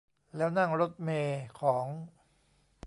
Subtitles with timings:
[0.35, 1.85] แล้วนั่งรถเมล์ของ